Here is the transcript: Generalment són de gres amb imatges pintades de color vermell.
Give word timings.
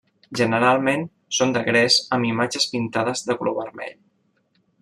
Generalment 0.37 1.03
són 1.39 1.53
de 1.57 1.63
gres 1.69 1.99
amb 2.17 2.31
imatges 2.31 2.67
pintades 2.75 3.25
de 3.29 3.39
color 3.43 3.59
vermell. 3.63 3.97